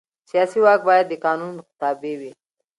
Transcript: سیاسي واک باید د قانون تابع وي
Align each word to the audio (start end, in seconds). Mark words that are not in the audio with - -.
سیاسي 0.29 0.59
واک 0.63 0.81
باید 0.89 1.05
د 1.09 1.13
قانون 1.25 1.53
تابع 1.79 2.13
وي 2.19 2.31